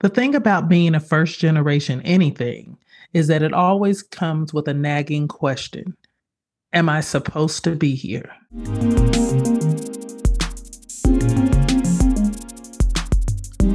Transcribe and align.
The 0.00 0.08
thing 0.08 0.34
about 0.34 0.68
being 0.68 0.96
a 0.96 1.00
first 1.00 1.38
generation 1.38 2.02
anything 2.02 2.76
is 3.12 3.28
that 3.28 3.42
it 3.42 3.52
always 3.52 4.02
comes 4.02 4.52
with 4.52 4.66
a 4.66 4.74
nagging 4.74 5.28
question 5.28 5.96
Am 6.72 6.88
I 6.88 7.00
supposed 7.00 7.62
to 7.62 7.76
be 7.76 7.94
here? 7.94 8.28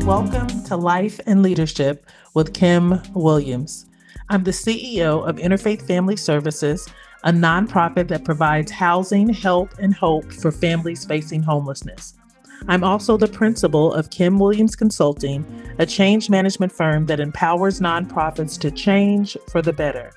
Welcome 0.05 0.63
to 0.65 0.75
Life 0.75 1.21
and 1.25 1.41
Leadership 1.41 2.05
with 2.33 2.53
Kim 2.53 3.01
Williams. 3.13 3.85
I'm 4.27 4.43
the 4.43 4.51
CEO 4.51 5.25
of 5.25 5.37
Interfaith 5.37 5.87
Family 5.87 6.17
Services, 6.17 6.85
a 7.23 7.31
nonprofit 7.31 8.09
that 8.09 8.25
provides 8.25 8.71
housing, 8.71 9.29
help, 9.29 9.73
and 9.79 9.93
hope 9.95 10.33
for 10.33 10.51
families 10.51 11.05
facing 11.05 11.43
homelessness. 11.43 12.18
I'm 12.67 12.83
also 12.83 13.17
the 13.17 13.27
principal 13.27 13.93
of 13.93 14.09
Kim 14.09 14.37
Williams 14.37 14.75
Consulting, 14.75 15.45
a 15.79 15.85
change 15.85 16.29
management 16.29 16.71
firm 16.71 17.05
that 17.05 17.19
empowers 17.19 17.79
nonprofits 17.79 18.59
to 18.59 18.71
change 18.71 19.37
for 19.51 19.61
the 19.61 19.73
better. 19.73 20.11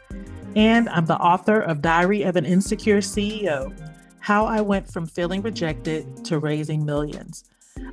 And 0.57 0.89
I'm 0.91 1.07
the 1.07 1.19
author 1.19 1.61
of 1.61 1.81
Diary 1.81 2.23
of 2.23 2.37
an 2.37 2.45
Insecure 2.45 2.98
CEO 2.98 3.75
How 4.20 4.45
I 4.45 4.61
Went 4.61 4.93
from 4.93 5.07
Feeling 5.07 5.43
Rejected 5.43 6.25
to 6.27 6.39
Raising 6.39 6.84
Millions. 6.84 7.45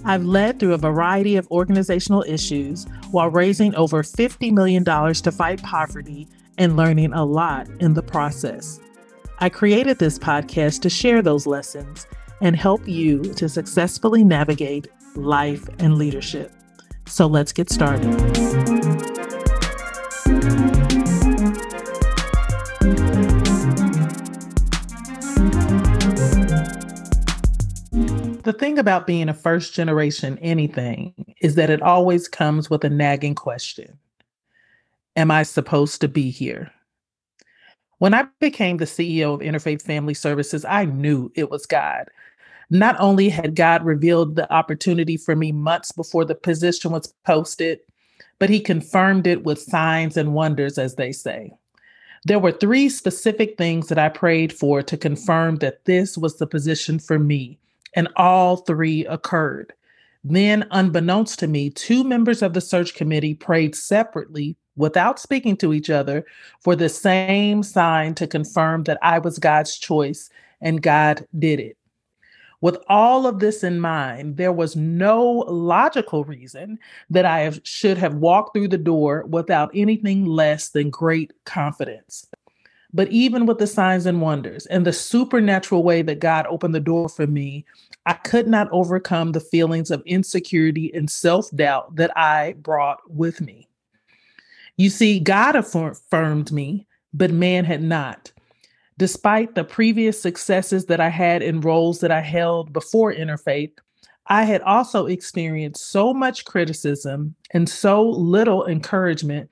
I've 0.04 0.26
led 0.26 0.60
through 0.60 0.74
a 0.74 0.78
variety 0.78 1.38
of 1.38 1.50
organizational 1.52 2.24
issues 2.28 2.86
while 3.12 3.30
raising 3.30 3.76
over 3.76 4.04
$50 4.04 4.52
million 4.52 4.84
to 4.84 5.32
fight 5.32 5.64
poverty 5.64 6.28
and 6.58 6.76
learning 6.76 7.14
a 7.14 7.24
lot 7.24 7.70
in 7.80 7.94
the 7.94 8.04
process. 8.04 8.80
I 9.40 9.48
created 9.48 10.00
this 10.00 10.20
podcast 10.20 10.82
to 10.82 10.90
share 10.90 11.22
those 11.22 11.48
lessons 11.48 12.08
and 12.42 12.56
help 12.56 12.88
you 12.88 13.22
to 13.36 13.50
successfully 13.50 14.24
navigate 14.24 14.88
life 15.16 15.68
and 15.80 15.98
leadership. 15.98 16.52
So 17.06 17.28
let's 17.28 17.52
get 17.52 17.70
started. 17.70 18.18
The 28.44 28.56
thing 28.58 28.80
about 28.80 29.06
being 29.06 29.30
a 29.30 29.34
first 29.34 29.74
generation 29.74 30.40
anything 30.40 31.14
is 31.42 31.56
that 31.56 31.70
it 31.70 31.82
always 31.82 32.28
comes 32.28 32.70
with 32.70 32.84
a 32.84 32.90
nagging 32.90 33.36
question 33.36 34.00
Am 35.16 35.30
I 35.30 35.44
supposed 35.44 36.02
to 36.02 36.08
be 36.08 36.30
here? 36.30 36.72
When 37.98 38.14
I 38.14 38.28
became 38.40 38.78
the 38.78 38.86
CEO 38.86 39.34
of 39.34 39.42
Interfaith 39.42 39.82
Family 39.82 40.14
Services, 40.14 40.64
I 40.64 40.86
knew 40.86 41.32
it 41.36 41.52
was 41.52 41.66
God 41.66 42.10
not 42.70 42.96
only 43.00 43.30
had 43.30 43.56
God 43.56 43.84
revealed 43.84 44.36
the 44.36 44.52
opportunity 44.54 45.18
for 45.18 45.36
me 45.36 45.52
months 45.52 45.92
before 45.92 46.26
the 46.26 46.36
position 46.36 46.92
was 46.92 47.14
posted, 47.26 47.80
but 48.38 48.50
he 48.50 48.60
confirmed 48.60 49.28
it 49.28 49.44
with 49.44 49.62
signs 49.62 50.18
and 50.18 50.34
wonders, 50.34 50.78
as 50.78 50.96
they 50.96 51.12
say. 51.12 51.52
There 52.26 52.40
were 52.40 52.52
three 52.52 52.90
specific 52.90 53.58
things 53.58 53.88
that 53.88 53.98
I 53.98 54.10
prayed 54.10 54.52
for 54.52 54.82
to 54.84 54.98
confirm 54.98 55.58
that 55.58 55.86
this 55.86 56.18
was 56.18 56.38
the 56.38 56.48
position 56.48 57.00
for 57.00 57.18
me, 57.18 57.58
and 57.96 58.08
all 58.16 58.58
three 58.58 59.06
occurred. 59.06 59.74
Then, 60.24 60.68
unbeknownst 60.72 61.40
to 61.40 61.48
me, 61.48 61.70
two 61.70 62.04
members 62.04 62.42
of 62.42 62.54
the 62.54 62.62
search 62.62 62.94
committee 62.94 63.36
prayed 63.36 63.74
separately 63.74 64.58
without 64.76 65.20
speaking 65.20 65.56
to 65.58 65.74
each 65.74 65.90
other 65.90 66.26
for 66.62 66.76
the 66.76 66.90
same 66.90 67.64
sign 67.64 68.16
to 68.16 68.28
confirm 68.28 68.84
that 68.84 69.00
I 69.02 69.20
was 69.20 69.40
God's 69.40 69.78
choice, 69.78 70.30
and 70.62 70.82
God 70.82 71.26
did 71.38 71.60
it. 71.60 71.78
With 72.62 72.78
all 72.90 73.26
of 73.26 73.40
this 73.40 73.64
in 73.64 73.80
mind, 73.80 74.36
there 74.36 74.52
was 74.52 74.76
no 74.76 75.24
logical 75.48 76.26
reason 76.26 76.78
that 77.10 77.26
I 77.26 77.40
have, 77.40 77.62
should 77.64 77.98
have 77.98 78.16
walked 78.16 78.54
through 78.54 78.68
the 78.68 78.78
door 78.78 79.26
without 79.30 79.72
anything 79.74 80.26
less 80.26 80.70
than 80.70 80.90
great 80.90 81.32
confidence. 81.46 82.28
But 82.94 83.10
even 83.12 83.46
with 83.46 83.60
the 83.60 83.68
signs 83.68 84.06
and 84.06 84.22
wonders 84.22 84.66
and 84.66 84.86
the 84.86 84.94
supernatural 84.94 85.84
way 85.84 86.02
that 86.02 86.20
God 86.20 86.48
opened 86.50 86.76
the 86.76 86.80
door 86.80 87.08
for 87.08 87.28
me, 87.28 87.66
I 88.06 88.14
could 88.14 88.48
not 88.48 88.68
overcome 88.72 89.32
the 89.32 89.40
feelings 89.40 89.92
of 89.92 90.02
insecurity 90.06 90.92
and 90.94 91.10
self 91.10 91.50
doubt 91.52 91.96
that 91.96 92.16
I 92.18 92.56
brought 92.60 93.00
with 93.10 93.42
me. 93.42 93.70
You 94.76 94.90
see, 94.90 95.20
God 95.20 95.56
affirmed 95.56 96.52
me, 96.52 96.88
but 97.14 97.32
man 97.32 97.66
had 97.66 97.84
not. 97.84 98.32
Despite 99.00 99.56
the 99.56 99.64
previous 99.64 100.22
successes 100.22 100.88
that 100.88 101.00
I 101.00 101.08
had 101.08 101.42
in 101.42 101.62
roles 101.62 102.02
that 102.02 102.12
I 102.12 102.20
held 102.20 102.74
before 102.74 103.14
Interfaith, 103.14 103.72
I 104.28 104.44
had 104.44 104.62
also 104.64 105.06
experienced 105.06 105.90
so 105.90 106.14
much 106.14 106.44
criticism 106.44 107.34
and 107.54 107.70
so 107.70 108.04
little 108.10 108.68
encouragement 108.68 109.50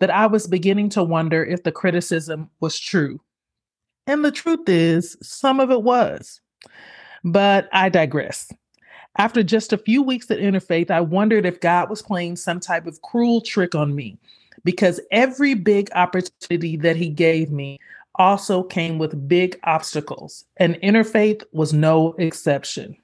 that 0.00 0.10
I 0.10 0.26
was 0.26 0.46
beginning 0.46 0.90
to 0.90 1.02
wonder 1.02 1.42
if 1.42 1.62
the 1.62 1.72
criticism 1.72 2.50
was 2.60 2.78
true. 2.78 3.18
And 4.06 4.22
the 4.22 4.30
truth 4.30 4.68
is, 4.68 5.16
some 5.22 5.60
of 5.60 5.70
it 5.70 5.82
was. 5.82 6.42
But 7.24 7.70
I 7.72 7.88
digress. 7.88 8.52
After 9.16 9.42
just 9.42 9.72
a 9.72 9.78
few 9.78 10.02
weeks 10.02 10.30
at 10.30 10.40
Interfaith, 10.40 10.90
I 10.90 11.00
wondered 11.00 11.46
if 11.46 11.60
God 11.60 11.88
was 11.88 12.02
playing 12.02 12.36
some 12.36 12.60
type 12.60 12.86
of 12.86 13.00
cruel 13.00 13.40
trick 13.40 13.74
on 13.74 13.94
me 13.94 14.18
because 14.62 15.00
every 15.10 15.54
big 15.54 15.88
opportunity 15.94 16.76
that 16.76 16.96
He 16.96 17.08
gave 17.08 17.50
me 17.50 17.78
also 18.16 18.62
came 18.62 18.98
with 18.98 19.28
big 19.28 19.58
obstacles, 19.64 20.44
and 20.56 20.74
interfaith 20.76 21.44
was 21.52 21.72
no 21.72 22.12
exception. 22.14 22.96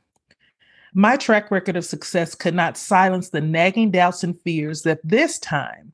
My 0.94 1.17
track 1.17 1.50
record 1.50 1.77
of 1.77 1.84
success 1.84 2.34
could 2.34 2.55
not 2.55 2.77
silence 2.77 3.28
the 3.28 3.41
nagging 3.41 3.91
doubts 3.91 4.25
and 4.25 4.41
fears 4.41 4.83
that 4.83 5.00
this 5.05 5.39
time 5.39 5.93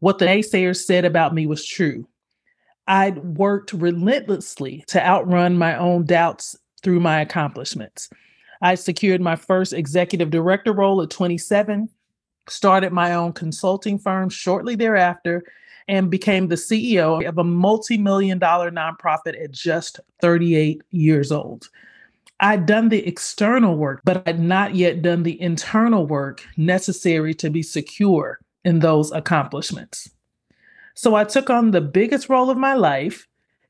what 0.00 0.18
the 0.18 0.26
naysayers 0.26 0.84
said 0.84 1.04
about 1.04 1.34
me 1.34 1.46
was 1.46 1.66
true. 1.66 2.08
I'd 2.86 3.18
worked 3.36 3.72
relentlessly 3.72 4.84
to 4.88 5.04
outrun 5.04 5.58
my 5.58 5.76
own 5.76 6.04
doubts 6.04 6.56
through 6.82 7.00
my 7.00 7.20
accomplishments. 7.20 8.08
I 8.62 8.74
secured 8.74 9.20
my 9.20 9.36
first 9.36 9.72
executive 9.72 10.30
director 10.30 10.72
role 10.72 11.02
at 11.02 11.10
27, 11.10 11.88
started 12.48 12.92
my 12.92 13.14
own 13.14 13.32
consulting 13.32 13.98
firm 13.98 14.30
shortly 14.30 14.74
thereafter, 14.74 15.44
and 15.88 16.10
became 16.10 16.48
the 16.48 16.54
CEO 16.54 17.26
of 17.26 17.38
a 17.38 17.44
multi 17.44 17.98
million 17.98 18.38
dollar 18.38 18.70
nonprofit 18.70 19.42
at 19.42 19.50
just 19.50 19.98
38 20.20 20.82
years 20.90 21.32
old. 21.32 21.68
I'd 22.40 22.66
done 22.66 22.88
the 22.88 23.04
external 23.06 23.76
work, 23.76 24.02
but 24.04 24.26
I'd 24.28 24.38
not 24.38 24.76
yet 24.76 25.02
done 25.02 25.24
the 25.24 25.40
internal 25.40 26.06
work 26.06 26.46
necessary 26.56 27.34
to 27.34 27.50
be 27.50 27.62
secure 27.62 28.38
in 28.64 28.78
those 28.78 29.10
accomplishments. 29.10 30.08
So 30.94 31.14
I 31.14 31.24
took 31.24 31.50
on 31.50 31.70
the 31.70 31.80
biggest 31.80 32.28
role 32.28 32.50
of 32.50 32.56
my 32.56 32.74
life 32.74 33.26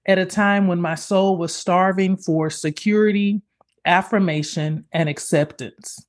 at 0.07 0.19
a 0.19 0.27
time 0.27 0.67
when 0.67 0.81
my 0.81 0.95
soul 0.95 1.37
was 1.37 1.55
starving 1.55 2.17
for 2.17 2.51
security, 2.51 3.41
affirmation, 3.85 4.85
and 4.93 5.09
acceptance. 5.09 6.05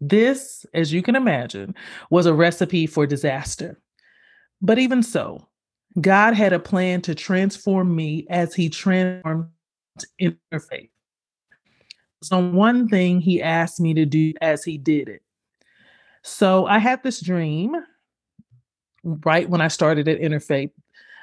This, 0.00 0.66
as 0.74 0.92
you 0.92 1.02
can 1.02 1.16
imagine, 1.16 1.74
was 2.10 2.26
a 2.26 2.34
recipe 2.34 2.86
for 2.86 3.06
disaster. 3.06 3.78
But 4.62 4.78
even 4.78 5.02
so, 5.02 5.48
God 6.00 6.34
had 6.34 6.52
a 6.52 6.58
plan 6.58 7.02
to 7.02 7.14
transform 7.14 7.94
me 7.94 8.26
as 8.30 8.54
He 8.54 8.68
transformed 8.68 9.48
interfaith. 10.20 10.90
So, 12.22 12.38
one 12.38 12.88
thing 12.88 13.20
He 13.20 13.42
asked 13.42 13.80
me 13.80 13.94
to 13.94 14.04
do 14.04 14.32
as 14.40 14.64
He 14.64 14.78
did 14.78 15.08
it. 15.08 15.22
So, 16.22 16.66
I 16.66 16.78
had 16.78 17.02
this 17.02 17.20
dream 17.20 17.76
right 19.04 19.48
when 19.48 19.60
I 19.60 19.68
started 19.68 20.08
at 20.08 20.20
Interfaith 20.20 20.70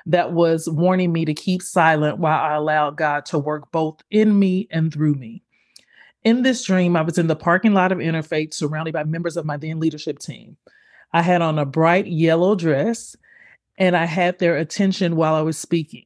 that 0.05 0.33
was 0.33 0.69
warning 0.69 1.11
me 1.11 1.25
to 1.25 1.33
keep 1.33 1.61
silent 1.61 2.17
while 2.17 2.39
I 2.39 2.55
allowed 2.55 2.97
God 2.97 3.25
to 3.27 3.39
work 3.39 3.71
both 3.71 4.01
in 4.09 4.37
me 4.37 4.67
and 4.71 4.93
through 4.93 5.15
me. 5.15 5.43
In 6.23 6.43
this 6.43 6.63
dream, 6.63 6.95
I 6.95 7.01
was 7.01 7.17
in 7.17 7.27
the 7.27 7.35
parking 7.35 7.73
lot 7.73 7.91
of 7.91 7.97
Interfaith 7.97 8.53
surrounded 8.53 8.93
by 8.93 9.03
members 9.03 9.37
of 9.37 9.45
my 9.45 9.57
then 9.57 9.79
leadership 9.79 10.19
team. 10.19 10.57
I 11.13 11.21
had 11.21 11.41
on 11.41 11.59
a 11.59 11.65
bright 11.65 12.07
yellow 12.07 12.55
dress 12.55 13.15
and 13.77 13.95
I 13.95 14.05
had 14.05 14.39
their 14.39 14.57
attention 14.57 15.15
while 15.15 15.33
I 15.33 15.41
was 15.41 15.57
speaking. 15.57 16.05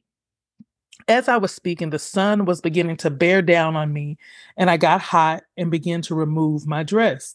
As 1.08 1.28
I 1.28 1.36
was 1.36 1.54
speaking, 1.54 1.90
the 1.90 1.98
sun 1.98 2.46
was 2.46 2.60
beginning 2.60 2.96
to 2.98 3.10
bear 3.10 3.40
down 3.40 3.76
on 3.76 3.92
me, 3.92 4.18
and 4.56 4.68
I 4.68 4.76
got 4.76 5.00
hot 5.00 5.44
and 5.56 5.70
began 5.70 6.02
to 6.02 6.16
remove 6.16 6.66
my 6.66 6.82
dress. 6.82 7.34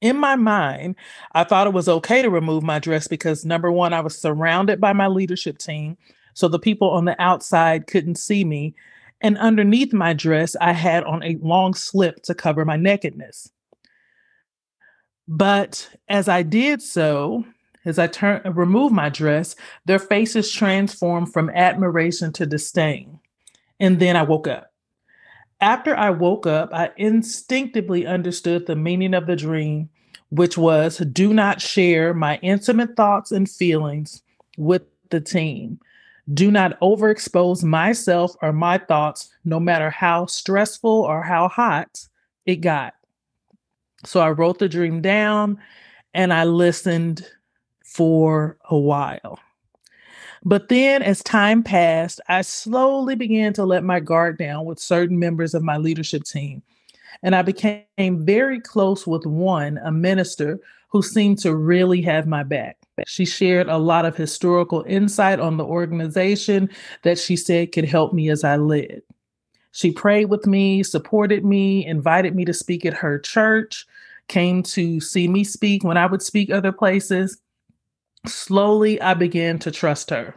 In 0.00 0.18
my 0.18 0.36
mind, 0.36 0.94
I 1.32 1.42
thought 1.42 1.66
it 1.66 1.72
was 1.72 1.88
okay 1.88 2.22
to 2.22 2.30
remove 2.30 2.62
my 2.62 2.78
dress 2.78 3.08
because 3.08 3.44
number 3.44 3.72
one, 3.72 3.92
I 3.92 4.00
was 4.00 4.16
surrounded 4.16 4.80
by 4.80 4.92
my 4.92 5.08
leadership 5.08 5.58
team, 5.58 5.96
so 6.34 6.46
the 6.48 6.58
people 6.58 6.90
on 6.90 7.06
the 7.06 7.20
outside 7.20 7.86
couldn't 7.86 8.18
see 8.18 8.44
me. 8.44 8.74
And 9.20 9.38
underneath 9.38 9.92
my 9.92 10.12
dress, 10.12 10.54
I 10.60 10.72
had 10.72 11.02
on 11.04 11.22
a 11.22 11.38
long 11.40 11.74
slip 11.74 12.22
to 12.24 12.34
cover 12.34 12.64
my 12.64 12.76
nakedness. 12.76 13.50
But 15.28 15.90
as 16.08 16.28
I 16.28 16.42
did 16.42 16.82
so, 16.82 17.44
as 17.84 17.98
I 17.98 18.06
turn 18.06 18.42
remove 18.54 18.92
my 18.92 19.08
dress, 19.08 19.56
their 19.84 19.98
faces 19.98 20.50
transformed 20.52 21.32
from 21.32 21.50
admiration 21.50 22.32
to 22.34 22.46
disdain. 22.46 23.18
And 23.78 23.98
then 23.98 24.16
I 24.16 24.22
woke 24.22 24.46
up. 24.48 24.72
After 25.60 25.96
I 25.96 26.10
woke 26.10 26.46
up, 26.46 26.70
I 26.72 26.90
instinctively 26.96 28.06
understood 28.06 28.66
the 28.66 28.76
meaning 28.76 29.14
of 29.14 29.26
the 29.26 29.36
dream, 29.36 29.88
which 30.30 30.58
was 30.58 30.98
do 30.98 31.32
not 31.32 31.60
share 31.60 32.12
my 32.12 32.38
intimate 32.42 32.96
thoughts 32.96 33.32
and 33.32 33.48
feelings 33.48 34.22
with 34.58 34.82
the 35.10 35.20
team. 35.20 35.80
Do 36.32 36.50
not 36.50 36.78
overexpose 36.80 37.62
myself 37.62 38.34
or 38.42 38.52
my 38.52 38.78
thoughts, 38.78 39.32
no 39.44 39.60
matter 39.60 39.90
how 39.90 40.26
stressful 40.26 40.90
or 40.90 41.22
how 41.22 41.48
hot 41.48 42.06
it 42.44 42.56
got. 42.56 42.94
So 44.04 44.20
I 44.20 44.30
wrote 44.30 44.58
the 44.58 44.68
dream 44.68 45.00
down 45.00 45.58
and 46.14 46.32
I 46.32 46.44
listened 46.44 47.26
for 47.84 48.56
a 48.70 48.76
while. 48.76 49.38
But 50.44 50.68
then, 50.68 51.02
as 51.02 51.22
time 51.24 51.62
passed, 51.62 52.20
I 52.28 52.42
slowly 52.42 53.16
began 53.16 53.52
to 53.54 53.64
let 53.64 53.82
my 53.82 53.98
guard 53.98 54.38
down 54.38 54.64
with 54.64 54.78
certain 54.78 55.18
members 55.18 55.54
of 55.54 55.62
my 55.62 55.76
leadership 55.76 56.24
team. 56.24 56.62
And 57.22 57.34
I 57.34 57.42
became 57.42 57.84
very 57.98 58.60
close 58.60 59.06
with 59.06 59.26
one, 59.26 59.78
a 59.78 59.90
minister, 59.90 60.60
who 60.88 61.02
seemed 61.02 61.38
to 61.38 61.54
really 61.54 62.00
have 62.02 62.26
my 62.26 62.42
back. 62.42 62.76
She 63.06 63.24
shared 63.24 63.68
a 63.68 63.78
lot 63.78 64.04
of 64.04 64.16
historical 64.16 64.84
insight 64.86 65.40
on 65.40 65.56
the 65.56 65.64
organization 65.64 66.70
that 67.02 67.18
she 67.18 67.36
said 67.36 67.72
could 67.72 67.84
help 67.84 68.12
me 68.12 68.30
as 68.30 68.44
I 68.44 68.56
led. 68.56 69.02
She 69.76 69.92
prayed 69.92 70.30
with 70.30 70.46
me, 70.46 70.82
supported 70.82 71.44
me, 71.44 71.84
invited 71.84 72.34
me 72.34 72.46
to 72.46 72.54
speak 72.54 72.86
at 72.86 72.94
her 72.94 73.18
church, 73.18 73.84
came 74.26 74.62
to 74.62 75.00
see 75.00 75.28
me 75.28 75.44
speak 75.44 75.84
when 75.84 75.98
I 75.98 76.06
would 76.06 76.22
speak 76.22 76.48
other 76.48 76.72
places. 76.72 77.38
Slowly, 78.26 78.98
I 79.02 79.12
began 79.12 79.58
to 79.58 79.70
trust 79.70 80.08
her. 80.08 80.34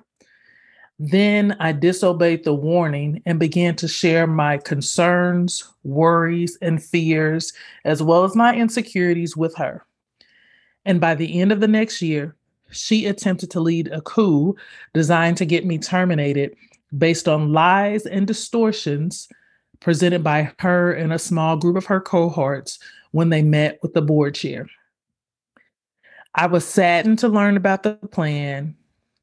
Then 0.99 1.55
I 1.61 1.71
disobeyed 1.71 2.43
the 2.43 2.53
warning 2.53 3.21
and 3.25 3.39
began 3.39 3.77
to 3.77 3.87
share 3.87 4.27
my 4.27 4.57
concerns, 4.57 5.63
worries, 5.85 6.57
and 6.61 6.83
fears, 6.83 7.53
as 7.85 8.03
well 8.03 8.25
as 8.25 8.35
my 8.35 8.53
insecurities 8.53 9.37
with 9.37 9.55
her. 9.55 9.85
And 10.83 10.99
by 10.99 11.15
the 11.15 11.39
end 11.39 11.53
of 11.53 11.61
the 11.61 11.67
next 11.69 12.01
year, 12.01 12.35
she 12.71 13.05
attempted 13.05 13.51
to 13.51 13.61
lead 13.61 13.87
a 13.87 14.01
coup 14.01 14.57
designed 14.93 15.37
to 15.37 15.45
get 15.45 15.65
me 15.65 15.77
terminated 15.77 16.57
based 16.97 17.27
on 17.27 17.53
lies 17.53 18.05
and 18.05 18.25
distortions 18.25 19.29
presented 19.79 20.23
by 20.23 20.51
her 20.59 20.91
and 20.91 21.13
a 21.13 21.19
small 21.19 21.55
group 21.55 21.77
of 21.77 21.85
her 21.85 22.01
cohorts 22.01 22.79
when 23.11 23.29
they 23.29 23.41
met 23.41 23.79
with 23.81 23.93
the 23.93 24.01
board 24.01 24.35
chair. 24.35 24.67
I 26.35 26.47
was 26.47 26.65
saddened 26.65 27.19
to 27.19 27.27
learn 27.27 27.57
about 27.57 27.83
the 27.83 27.95
plan, 27.95 28.75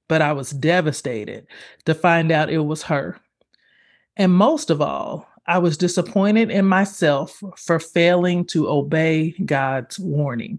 but 0.09 0.23
I 0.23 0.33
was 0.33 0.51
devastated 0.51 1.47
to 1.85 1.95
find 1.95 2.33
out 2.33 2.51
it 2.51 2.59
was 2.59 2.83
her. 2.85 3.21
And 4.17 4.33
most 4.33 4.71
of 4.71 4.81
all, 4.81 5.29
I 5.47 5.59
was 5.59 5.77
disappointed 5.77 6.51
in 6.51 6.65
myself 6.67 7.41
for 7.57 7.79
failing 7.79 8.45
to 8.47 8.69
obey 8.69 9.33
God's 9.45 9.99
warning. 9.99 10.59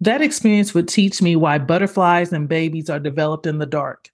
That 0.00 0.22
experience 0.22 0.72
would 0.74 0.88
teach 0.88 1.20
me 1.20 1.36
why 1.36 1.58
butterflies 1.58 2.32
and 2.32 2.48
babies 2.48 2.88
are 2.88 3.00
developed 3.00 3.46
in 3.46 3.58
the 3.58 3.66
dark. 3.66 4.10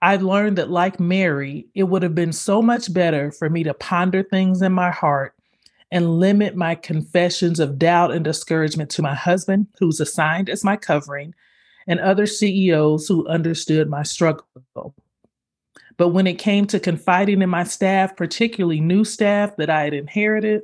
I 0.00 0.16
learned 0.16 0.58
that, 0.58 0.70
like 0.70 1.00
Mary, 1.00 1.66
it 1.74 1.84
would 1.84 2.02
have 2.02 2.14
been 2.14 2.32
so 2.32 2.62
much 2.62 2.92
better 2.92 3.32
for 3.32 3.50
me 3.50 3.64
to 3.64 3.74
ponder 3.74 4.22
things 4.22 4.62
in 4.62 4.72
my 4.72 4.90
heart 4.90 5.34
and 5.90 6.20
limit 6.20 6.54
my 6.54 6.74
confessions 6.74 7.58
of 7.58 7.78
doubt 7.78 8.12
and 8.12 8.24
discouragement 8.24 8.90
to 8.90 9.02
my 9.02 9.14
husband, 9.14 9.66
who's 9.78 10.00
assigned 10.00 10.48
as 10.48 10.62
my 10.62 10.76
covering, 10.76 11.34
and 11.86 11.98
other 11.98 12.26
CEOs 12.26 13.08
who 13.08 13.26
understood 13.26 13.88
my 13.88 14.02
struggle. 14.02 14.46
But 15.96 16.08
when 16.10 16.26
it 16.26 16.38
came 16.38 16.66
to 16.66 16.78
confiding 16.78 17.42
in 17.42 17.50
my 17.50 17.64
staff, 17.64 18.14
particularly 18.14 18.80
new 18.80 19.04
staff 19.04 19.56
that 19.56 19.70
I 19.70 19.84
had 19.84 19.94
inherited, 19.94 20.62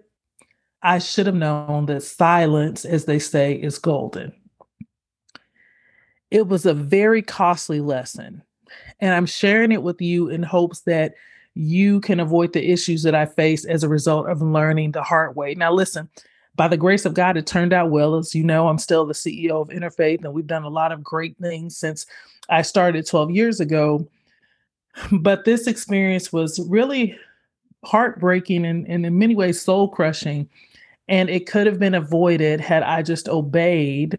I 0.83 0.99
should 0.99 1.27
have 1.27 1.35
known 1.35 1.87
that 1.87 2.03
silence, 2.03 2.85
as 2.85 3.07
they 3.07 3.19
say, 3.19 3.55
is 3.55 3.79
golden. 3.79 4.33
It 6.31 6.47
was 6.47 6.67
a 6.67 6.75
very 6.75 7.23
costly 7.23 7.81
lesson. 7.81 8.43
And 9.01 9.13
I'm 9.15 9.27
sharing 9.27 9.73
it 9.73 9.83
with 9.83 10.01
you 10.01 10.29
in 10.29 10.43
hopes 10.43 10.81
that 10.81 11.15
you 11.55 12.01
can 12.01 12.21
avoid 12.21 12.53
the 12.53 12.71
issues 12.71 13.03
that 13.05 13.15
I 13.15 13.27
face 13.27 13.65
as 13.65 13.83
a 13.83 13.89
result 13.89 14.29
of 14.29 14.43
learning 14.43 14.93
the 14.93 15.03
hard 15.03 15.37
way. 15.37 15.55
Now, 15.55 15.73
listen, 15.73 16.09
by 16.57 16.69
the 16.69 16.77
grace 16.77 17.05
of 17.05 17.15
God, 17.15 17.37
it 17.37 17.47
turned 17.47 17.73
out 17.73 17.91
well. 17.91 18.17
As 18.17 18.35
you 18.35 18.45
know, 18.45 18.69
I'm 18.69 18.79
still 18.79 19.07
the 19.07 19.15
CEO 19.15 19.61
of 19.61 19.69
Interfaith, 19.69 20.25
and 20.25 20.33
we've 20.33 20.47
done 20.47 20.65
a 20.65 20.69
lot 20.69 20.93
of 20.93 21.03
great 21.03 21.37
things 21.39 21.77
since 21.77 22.07
I 22.49 22.63
started 22.63 23.07
12 23.07 23.31
years 23.31 23.61
ago. 23.61 24.09
But 25.11 25.45
this 25.45 25.67
experience 25.67 26.33
was 26.33 26.61
really 26.69 27.19
heartbreaking 27.85 28.65
and, 28.65 28.87
and 28.89 29.05
in 29.05 29.19
many 29.19 29.35
ways 29.35 29.61
soul 29.61 29.89
crushing. 29.89 30.49
And 31.09 31.29
it 31.29 31.47
could 31.47 31.67
have 31.67 31.79
been 31.79 31.95
avoided 31.95 32.61
had 32.61 32.83
I 32.83 33.03
just 33.03 33.29
obeyed 33.29 34.19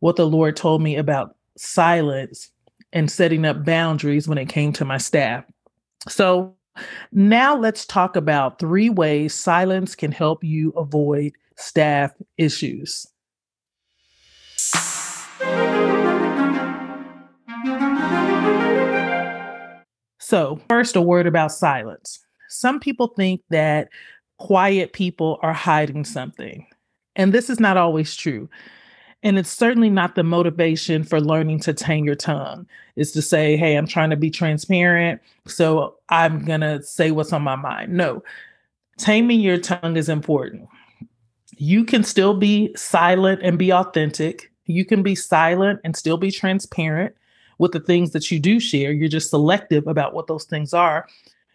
what 0.00 0.16
the 0.16 0.26
Lord 0.26 0.56
told 0.56 0.82
me 0.82 0.96
about 0.96 1.36
silence 1.56 2.51
and 2.92 3.10
setting 3.10 3.44
up 3.44 3.64
boundaries 3.64 4.28
when 4.28 4.38
it 4.38 4.48
came 4.48 4.72
to 4.74 4.84
my 4.84 4.98
staff. 4.98 5.44
So 6.08 6.54
now 7.12 7.56
let's 7.56 7.84
talk 7.84 8.16
about 8.16 8.58
three 8.58 8.90
ways 8.90 9.34
silence 9.34 9.94
can 9.94 10.12
help 10.12 10.42
you 10.42 10.70
avoid 10.70 11.32
staff 11.56 12.12
issues. 12.38 13.06
So, 20.18 20.58
first, 20.68 20.96
a 20.96 21.02
word 21.02 21.26
about 21.26 21.52
silence. 21.52 22.24
Some 22.48 22.80
people 22.80 23.08
think 23.08 23.42
that 23.50 23.88
quiet 24.38 24.94
people 24.94 25.38
are 25.42 25.52
hiding 25.52 26.06
something, 26.06 26.66
and 27.16 27.34
this 27.34 27.50
is 27.50 27.60
not 27.60 27.76
always 27.76 28.16
true. 28.16 28.48
And 29.24 29.38
it's 29.38 29.50
certainly 29.50 29.88
not 29.88 30.16
the 30.16 30.24
motivation 30.24 31.04
for 31.04 31.20
learning 31.20 31.60
to 31.60 31.72
tame 31.72 32.04
your 32.04 32.16
tongue, 32.16 32.66
is 32.96 33.12
to 33.12 33.22
say, 33.22 33.56
hey, 33.56 33.76
I'm 33.76 33.86
trying 33.86 34.10
to 34.10 34.16
be 34.16 34.30
transparent. 34.30 35.20
So 35.46 35.94
I'm 36.08 36.44
going 36.44 36.62
to 36.62 36.82
say 36.82 37.12
what's 37.12 37.32
on 37.32 37.42
my 37.42 37.54
mind. 37.54 37.92
No, 37.92 38.24
taming 38.98 39.40
your 39.40 39.58
tongue 39.58 39.96
is 39.96 40.08
important. 40.08 40.68
You 41.56 41.84
can 41.84 42.02
still 42.02 42.34
be 42.34 42.74
silent 42.74 43.40
and 43.44 43.58
be 43.58 43.72
authentic. 43.72 44.50
You 44.66 44.84
can 44.84 45.04
be 45.04 45.14
silent 45.14 45.80
and 45.84 45.96
still 45.96 46.16
be 46.16 46.32
transparent 46.32 47.14
with 47.58 47.70
the 47.70 47.80
things 47.80 48.10
that 48.10 48.28
you 48.32 48.40
do 48.40 48.58
share. 48.58 48.90
You're 48.90 49.08
just 49.08 49.30
selective 49.30 49.86
about 49.86 50.14
what 50.14 50.26
those 50.26 50.44
things 50.44 50.74
are. 50.74 51.06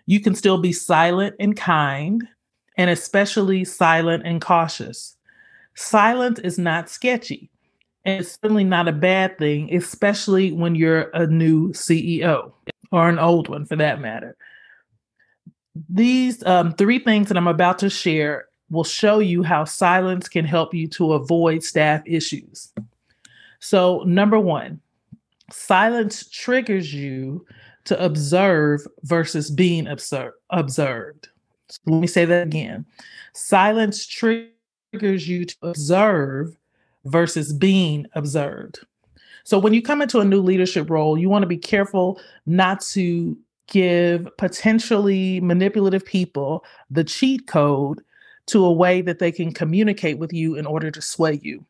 You 0.06 0.22
can 0.22 0.36
still 0.36 0.58
be 0.58 0.72
silent 0.72 1.36
and 1.38 1.58
kind, 1.58 2.26
and 2.78 2.90
especially 2.90 3.66
silent 3.66 4.24
and 4.26 4.40
cautious. 4.40 5.18
Silence 5.76 6.40
is 6.40 6.58
not 6.58 6.90
sketchy. 6.90 7.50
And 8.08 8.22
it's 8.22 8.40
certainly 8.42 8.64
not 8.64 8.88
a 8.88 8.94
bad 8.94 9.38
thing, 9.38 9.76
especially 9.76 10.54
when 10.54 10.76
you're 10.76 11.10
a 11.14 11.28
new 11.28 11.74
CEO 11.74 12.54
or 12.90 13.10
an 13.10 13.20
old 13.20 13.50
one 13.50 13.66
for 13.66 13.76
that 13.76 14.00
matter. 14.00 14.38
These 15.90 16.42
um, 16.46 16.72
three 16.72 17.00
things 17.00 17.28
that 17.28 17.36
I'm 17.36 17.50
about 17.50 17.80
to 17.80 17.90
share 17.90 18.46
will 18.70 18.86
show 18.86 19.20
you 19.20 19.44
how 19.44 19.66
silence 19.66 20.30
can 20.30 20.46
help 20.46 20.74
you 20.74 20.88
to 20.88 21.14
avoid 21.14 21.64
staff 21.64 22.02
issues. 22.06 22.72
So, 23.60 24.04
number 24.04 24.40
one, 24.40 24.80
silence 25.52 26.30
triggers 26.30 26.94
you 26.94 27.46
to 27.86 28.02
observe 28.02 28.88
versus 29.04 29.52
being 29.52 29.86
observe, 29.86 30.32
observed. 30.50 31.28
So 31.68 31.80
let 31.88 32.00
me 32.00 32.08
say 32.08 32.24
that 32.24 32.48
again. 32.48 32.86
Silence 33.34 34.08
triggers 34.08 35.28
you 35.28 35.44
to 35.44 35.56
observe 35.62 36.56
versus 37.08 37.54
being 37.54 38.06
observed. 38.14 38.80
So 39.44 39.58
when 39.58 39.74
you 39.74 39.82
come 39.82 40.02
into 40.02 40.20
a 40.20 40.26
new 40.26 40.42
leadership 40.42 40.90
role, 40.90 41.18
you 41.18 41.30
want 41.30 41.44
to 41.44 41.48
be 41.48 41.58
careful 41.58 42.20
not 42.46 42.82
to 42.92 43.38
give 43.68 44.28
potentially 44.38 45.40
manipulative 45.42 46.06
people 46.06 46.64
the 46.90 47.04
cheat 47.04 47.48
code 47.48 48.02
to 48.48 48.66
a 48.66 48.72
way 48.72 49.02
that 49.02 49.20
they 49.20 49.32
can 49.32 49.54
communicate 49.54 50.18
with 50.18 50.34
you 50.34 50.56
in 50.56 50.66
order 50.66 50.90
to 50.92 51.02
sway 51.02 51.40
you. 51.42 51.66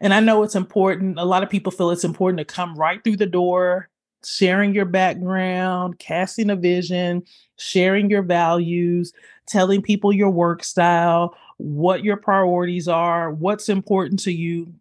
And 0.00 0.14
I 0.14 0.20
know 0.20 0.42
it's 0.42 0.54
important. 0.54 1.18
A 1.18 1.24
lot 1.24 1.42
of 1.42 1.50
people 1.50 1.72
feel 1.72 1.90
it's 1.90 2.04
important 2.04 2.38
to 2.38 2.44
come 2.44 2.76
right 2.76 3.02
through 3.02 3.16
the 3.16 3.26
door, 3.26 3.88
sharing 4.24 4.74
your 4.74 4.84
background, 4.84 5.98
casting 5.98 6.50
a 6.50 6.56
vision, 6.56 7.22
sharing 7.56 8.10
your 8.10 8.22
values, 8.22 9.12
telling 9.46 9.82
people 9.82 10.12
your 10.12 10.30
work 10.30 10.62
style, 10.62 11.34
what 11.58 12.02
your 12.02 12.16
priorities 12.16 12.88
are, 12.88 13.30
what's 13.30 13.68
important 13.68 14.20
to 14.20 14.32
you, 14.32 14.72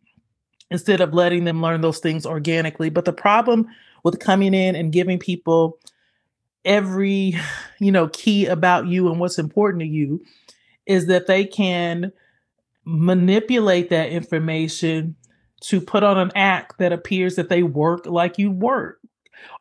instead 0.71 1.01
of 1.01 1.13
letting 1.13 1.43
them 1.43 1.61
learn 1.61 1.81
those 1.81 1.99
things 1.99 2.25
organically. 2.25 2.89
But 2.89 3.05
the 3.05 3.13
problem 3.13 3.67
with 4.03 4.19
coming 4.19 4.53
in 4.53 4.75
and 4.75 4.91
giving 4.91 5.19
people 5.19 5.77
every, 6.65 7.35
you 7.79 7.91
know, 7.91 8.07
key 8.09 8.45
about 8.45 8.87
you 8.87 9.09
and 9.09 9.19
what's 9.19 9.39
important 9.39 9.81
to 9.81 9.87
you 9.87 10.21
is 10.85 11.07
that 11.07 11.27
they 11.27 11.45
can 11.45 12.11
manipulate 12.85 13.89
that 13.89 14.09
information 14.09 15.15
to 15.59 15.81
put 15.81 16.03
on 16.03 16.17
an 16.17 16.31
act 16.35 16.77
that 16.77 16.93
appears 16.93 17.35
that 17.35 17.49
they 17.49 17.63
work 17.63 18.05
like 18.05 18.37
you 18.37 18.49
work 18.51 18.99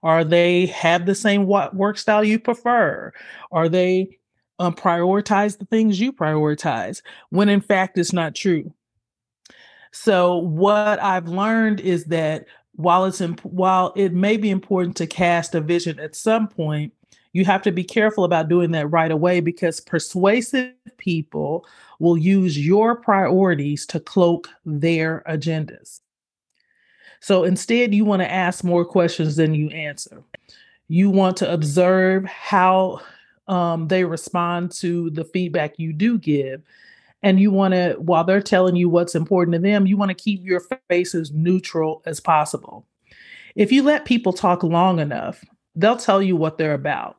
Are 0.02 0.22
they 0.22 0.66
have 0.66 1.06
the 1.06 1.14
same 1.14 1.46
work 1.46 1.98
style 1.98 2.22
you 2.22 2.38
prefer 2.38 3.12
Are 3.50 3.68
they 3.68 4.18
um, 4.58 4.74
prioritize 4.74 5.58
the 5.58 5.66
things 5.66 6.00
you 6.00 6.12
prioritize 6.12 7.02
when 7.30 7.48
in 7.48 7.60
fact 7.60 7.98
it's 7.98 8.12
not 8.12 8.34
true. 8.34 8.72
So 9.92 10.36
what 10.36 11.02
I've 11.02 11.28
learned 11.28 11.80
is 11.80 12.04
that 12.06 12.46
while 12.72 13.06
it's 13.06 13.20
imp- 13.20 13.44
while 13.44 13.92
it 13.96 14.12
may 14.12 14.36
be 14.36 14.50
important 14.50 14.96
to 14.96 15.06
cast 15.06 15.54
a 15.54 15.60
vision 15.60 15.98
at 15.98 16.14
some 16.14 16.48
point, 16.48 16.92
you 17.32 17.44
have 17.44 17.62
to 17.62 17.72
be 17.72 17.84
careful 17.84 18.24
about 18.24 18.48
doing 18.48 18.70
that 18.72 18.88
right 18.88 19.10
away 19.10 19.40
because 19.40 19.80
persuasive 19.80 20.72
people 20.98 21.66
will 21.98 22.16
use 22.16 22.58
your 22.58 22.96
priorities 22.96 23.86
to 23.86 24.00
cloak 24.00 24.48
their 24.64 25.22
agendas. 25.28 26.00
So 27.20 27.44
instead, 27.44 27.94
you 27.94 28.04
want 28.04 28.22
to 28.22 28.30
ask 28.30 28.62
more 28.62 28.84
questions 28.84 29.36
than 29.36 29.54
you 29.54 29.68
answer. 29.70 30.22
You 30.88 31.10
want 31.10 31.36
to 31.38 31.52
observe 31.52 32.24
how 32.26 33.00
um, 33.48 33.88
they 33.88 34.04
respond 34.04 34.72
to 34.72 35.10
the 35.10 35.24
feedback 35.24 35.78
you 35.78 35.92
do 35.92 36.18
give. 36.18 36.62
And 37.22 37.40
you 37.40 37.50
want 37.50 37.74
to 37.74 37.94
while 37.98 38.24
they're 38.24 38.42
telling 38.42 38.76
you 38.76 38.88
what's 38.88 39.14
important 39.14 39.54
to 39.54 39.60
them 39.60 39.86
you 39.86 39.96
want 39.96 40.10
to 40.10 40.14
keep 40.14 40.44
your 40.44 40.62
face 40.88 41.14
as 41.14 41.32
neutral 41.32 42.02
as 42.06 42.20
possible. 42.20 42.86
If 43.56 43.72
you 43.72 43.82
let 43.82 44.04
people 44.04 44.32
talk 44.32 44.62
long 44.62 45.00
enough 45.00 45.42
they'll 45.76 45.96
tell 45.96 46.22
you 46.22 46.34
what 46.34 46.58
they're 46.58 46.74
about. 46.74 47.18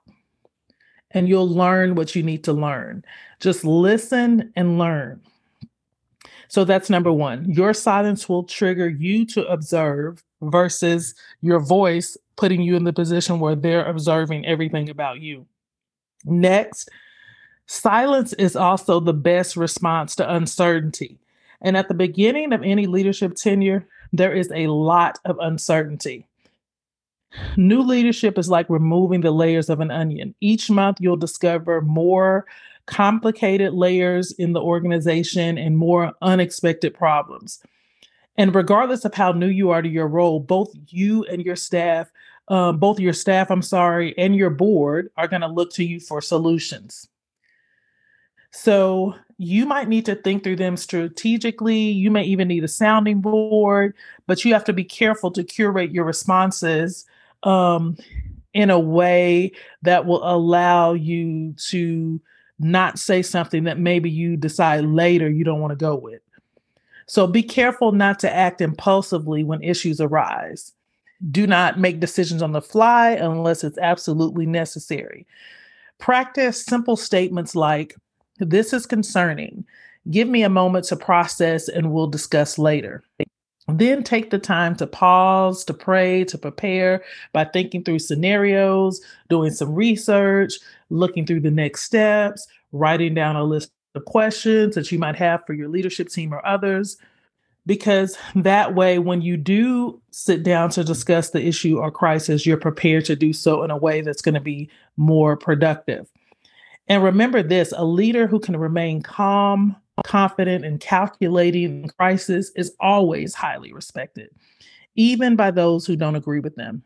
And 1.11 1.29
you'll 1.29 1.49
learn 1.49 1.95
what 1.95 2.15
you 2.15 2.23
need 2.23 2.43
to 2.45 2.53
learn. 2.53 3.05
Just 3.39 3.63
listen 3.63 4.51
and 4.55 4.77
learn. 4.77 5.21
So 6.49 6.65
that's 6.65 6.89
number 6.89 7.13
one. 7.13 7.49
Your 7.49 7.73
silence 7.73 8.27
will 8.27 8.43
trigger 8.43 8.89
you 8.89 9.25
to 9.27 9.45
observe 9.45 10.23
versus 10.41 11.15
your 11.41 11.59
voice 11.59 12.17
putting 12.35 12.61
you 12.61 12.75
in 12.75 12.83
the 12.83 12.93
position 12.93 13.39
where 13.39 13.55
they're 13.55 13.85
observing 13.85 14.45
everything 14.45 14.89
about 14.89 15.21
you 15.21 15.45
next 16.25 16.89
Silence 17.67 18.31
is 18.33 18.55
also 18.55 18.99
the 18.99 19.13
best 19.13 19.57
response 19.57 20.15
to 20.15 20.33
uncertainty. 20.33 21.19
And 21.61 21.75
at 21.75 21.89
the 21.89 21.93
beginning 21.93 22.53
of 22.53 22.63
any 22.63 22.87
leadership 22.87 23.35
tenure, 23.35 23.85
there 24.13 24.33
is 24.33 24.49
a 24.55 24.67
lot 24.67 25.19
of 25.25 25.37
uncertainty. 25.39 26.25
New 27.57 27.81
leadership 27.81 28.37
is 28.37 28.49
like 28.49 28.69
removing 28.69 29.19
the 29.19 29.31
layers 29.31 29.69
of 29.69 29.81
an 29.81 29.91
onion. 29.91 30.33
Each 30.39 30.69
month, 30.69 30.99
you'll 31.01 31.17
discover 31.17 31.81
more 31.81 32.45
complicated 32.85 33.73
layers 33.73 34.31
in 34.31 34.53
the 34.53 34.61
organization 34.61 35.57
and 35.57 35.77
more 35.77 36.13
unexpected 36.21 36.93
problems. 36.93 37.61
And 38.37 38.55
regardless 38.55 39.03
of 39.03 39.13
how 39.13 39.33
new 39.33 39.47
you 39.47 39.71
are 39.71 39.81
to 39.81 39.89
your 39.89 40.07
role, 40.07 40.39
both 40.39 40.71
you 40.87 41.25
and 41.25 41.43
your 41.43 41.57
staff, 41.57 42.09
um, 42.47 42.77
both 42.77 42.99
your 42.99 43.13
staff, 43.13 43.51
I'm 43.51 43.61
sorry, 43.61 44.17
and 44.17 44.35
your 44.35 44.49
board 44.49 45.09
are 45.17 45.27
going 45.27 45.41
to 45.41 45.47
look 45.47 45.71
to 45.73 45.83
you 45.83 45.99
for 45.99 46.21
solutions. 46.21 47.07
So 48.51 49.13
you 49.37 49.65
might 49.65 49.87
need 49.87 50.05
to 50.05 50.15
think 50.15 50.43
through 50.43 50.55
them 50.55 50.77
strategically. 50.77 51.77
You 51.77 52.09
may 52.09 52.23
even 52.23 52.47
need 52.47 52.63
a 52.63 52.69
sounding 52.69 53.21
board, 53.21 53.93
but 54.25 54.43
you 54.43 54.53
have 54.53 54.63
to 54.65 54.73
be 54.73 54.83
careful 54.83 55.31
to 55.31 55.43
curate 55.43 55.91
your 55.91 56.05
responses 56.05 57.05
um, 57.43 57.97
in 58.53 58.69
a 58.69 58.79
way 58.79 59.51
that 59.83 60.05
will 60.05 60.27
allow 60.27 60.93
you 60.93 61.53
to 61.69 62.19
not 62.59 62.97
say 62.97 63.21
something 63.21 63.65
that 63.65 63.77
maybe 63.77 64.09
you 64.09 64.35
decide 64.35 64.85
later 64.85 65.29
you 65.29 65.43
don't 65.43 65.61
want 65.61 65.71
to 65.71 65.75
go 65.75 65.95
with. 65.95 66.21
So 67.05 67.27
be 67.27 67.43
careful 67.43 67.91
not 67.91 68.19
to 68.19 68.33
act 68.33 68.61
impulsively 68.61 69.43
when 69.43 69.61
issues 69.61 70.01
arise. 70.01 70.73
Do 71.31 71.47
not 71.47 71.79
make 71.79 71.99
decisions 71.99 72.41
on 72.41 72.51
the 72.51 72.61
fly 72.61 73.11
unless 73.11 73.63
it's 73.63 73.77
absolutely 73.79 74.45
necessary. 74.45 75.25
Practice 75.97 76.63
simple 76.63 76.95
statements 76.95 77.55
like, 77.55 77.95
this 78.37 78.71
is 78.71 78.85
concerning. 78.85 79.65
Give 80.11 80.29
me 80.29 80.43
a 80.43 80.49
moment 80.49 80.85
to 80.85 80.95
process 80.95 81.67
and 81.67 81.91
we'll 81.91 82.07
discuss 82.07 82.59
later. 82.59 83.03
Then 83.67 84.03
take 84.03 84.29
the 84.29 84.39
time 84.39 84.75
to 84.77 84.87
pause, 84.87 85.65
to 85.65 85.73
pray, 85.73 86.23
to 86.25 86.37
prepare 86.37 87.03
by 87.33 87.45
thinking 87.45 87.83
through 87.83 87.99
scenarios, 87.99 89.01
doing 89.27 89.51
some 89.51 89.75
research, 89.75 90.53
looking 90.89 91.25
through 91.25 91.41
the 91.41 91.51
next 91.51 91.83
steps, 91.83 92.47
writing 92.71 93.13
down 93.13 93.35
a 93.35 93.43
list 93.43 93.71
of 93.95 94.05
questions 94.05 94.75
that 94.75 94.91
you 94.91 94.99
might 94.99 95.15
have 95.15 95.45
for 95.45 95.53
your 95.53 95.67
leadership 95.67 96.07
team 96.07 96.33
or 96.33 96.45
others. 96.45 96.97
Because 97.67 98.17
that 98.33 98.73
way, 98.73 98.97
when 98.97 99.21
you 99.21 99.37
do 99.37 100.01
sit 100.09 100.41
down 100.41 100.71
to 100.71 100.83
discuss 100.83 101.29
the 101.29 101.45
issue 101.45 101.77
or 101.77 101.91
crisis, 101.91 102.45
you're 102.45 102.57
prepared 102.57 103.05
to 103.05 103.15
do 103.15 103.33
so 103.33 103.61
in 103.61 103.69
a 103.69 103.77
way 103.77 104.01
that's 104.01 104.23
going 104.23 104.35
to 104.35 104.41
be 104.41 104.69
more 104.95 105.37
productive. 105.37 106.09
And 106.87 107.03
remember 107.03 107.43
this 107.43 107.73
a 107.75 107.85
leader 107.85 108.25
who 108.25 108.39
can 108.39 108.57
remain 108.57 109.01
calm, 109.01 109.75
confident, 110.05 110.65
and 110.65 110.79
calculating 110.79 111.83
in 111.83 111.89
crisis 111.89 112.51
is 112.55 112.73
always 112.79 113.35
highly 113.35 113.73
respected, 113.73 114.29
even 114.95 115.35
by 115.35 115.51
those 115.51 115.85
who 115.85 115.95
don't 115.95 116.15
agree 116.15 116.39
with 116.39 116.55
them. 116.55 116.83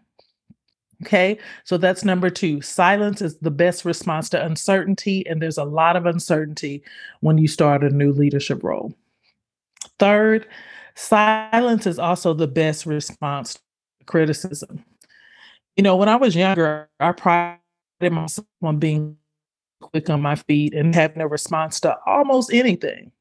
Okay, 1.03 1.39
so 1.63 1.77
that's 1.77 2.05
number 2.05 2.29
two. 2.29 2.61
Silence 2.61 3.21
is 3.21 3.37
the 3.37 3.51
best 3.51 3.85
response 3.85 4.29
to 4.29 4.45
uncertainty, 4.45 5.25
and 5.27 5.41
there's 5.41 5.57
a 5.57 5.63
lot 5.63 5.95
of 5.95 6.05
uncertainty 6.05 6.83
when 7.21 7.37
you 7.37 7.47
start 7.47 7.83
a 7.83 7.89
new 7.89 8.11
leadership 8.11 8.63
role. 8.63 8.93
Third, 10.01 10.47
silence 10.95 11.85
is 11.85 11.99
also 11.99 12.33
the 12.33 12.47
best 12.47 12.87
response 12.87 13.53
to 13.53 14.05
criticism. 14.07 14.83
You 15.77 15.83
know, 15.83 15.95
when 15.95 16.09
I 16.09 16.15
was 16.15 16.35
younger, 16.35 16.89
I 16.99 17.11
prided 17.11 17.59
myself 18.09 18.47
on 18.63 18.79
being 18.79 19.15
quick 19.79 20.09
on 20.09 20.19
my 20.19 20.33
feet 20.33 20.73
and 20.73 20.95
having 20.95 21.21
a 21.21 21.27
response 21.27 21.79
to 21.81 21.95
almost 22.07 22.51
anything. 22.51 23.11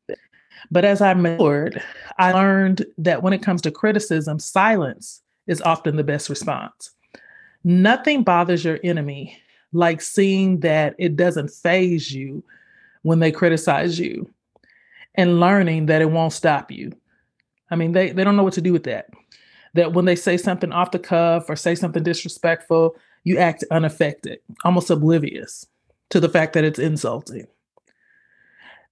But 0.70 0.87
as 0.87 1.02
I 1.02 1.12
matured, 1.12 1.82
I 2.18 2.32
learned 2.32 2.87
that 2.96 3.22
when 3.22 3.34
it 3.34 3.42
comes 3.42 3.60
to 3.62 3.70
criticism, 3.70 4.38
silence 4.38 5.20
is 5.46 5.60
often 5.60 5.96
the 5.96 6.04
best 6.04 6.30
response. 6.30 6.92
Nothing 7.62 8.22
bothers 8.22 8.64
your 8.64 8.80
enemy 8.82 9.37
like 9.75 10.00
seeing 10.00 10.60
that 10.60 10.94
it 10.96 11.14
doesn't 11.14 11.50
faze 11.50 12.10
you 12.10 12.42
when 13.02 13.18
they 13.18 13.32
criticize 13.32 13.99
you 13.99 14.30
and 15.14 15.40
learning 15.40 15.87
that 15.87 16.02
it 16.02 16.11
won't 16.11 16.33
stop 16.33 16.71
you. 16.71 16.93
I 17.71 17.76
mean, 17.76 17.93
they, 17.93 18.11
they 18.11 18.25
don't 18.25 18.37
know 18.37 18.43
what 18.43 18.55
to 18.55 18.61
do 18.61 18.73
with 18.73 18.85
that. 18.85 19.11
That 19.75 19.93
when 19.93 20.05
they 20.05 20.17
say 20.17 20.37
something 20.37 20.73
off 20.73 20.90
the 20.90 20.99
cuff 20.99 21.49
or 21.49 21.57
say 21.57 21.75
something 21.75 22.02
disrespectful, 22.02 22.97
you 23.25 23.38
act 23.38 23.64
unaffected, 23.71 24.40
almost 24.64 24.90
oblivious 24.90 25.67
to 26.11 26.21
the 26.21 26.29
fact 26.29 26.55
that 26.55 26.64
it's 26.64 26.79
insulting. 26.79 27.47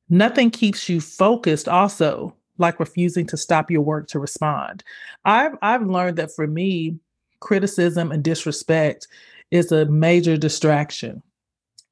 Nothing 0.08 0.50
keeps 0.50 0.88
you 0.88 1.00
focused 1.00 1.68
also 1.68 2.34
like 2.58 2.80
refusing 2.80 3.26
to 3.26 3.36
stop 3.36 3.70
your 3.70 3.82
work 3.82 4.08
to 4.08 4.18
respond. 4.18 4.82
I've 5.24 5.56
I've 5.62 5.86
learned 5.86 6.16
that 6.16 6.34
for 6.34 6.46
me, 6.46 6.98
criticism 7.40 8.10
and 8.10 8.22
disrespect 8.22 9.06
is 9.50 9.72
a 9.72 9.86
major 9.86 10.36
distraction. 10.36 11.22